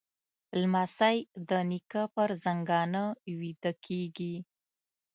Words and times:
لمسی 0.61 1.17
د 1.49 1.51
نیکه 1.69 2.03
پر 2.13 2.29
زنګانه 2.43 3.03
ویده 3.37 3.71
کېږي. 3.85 4.35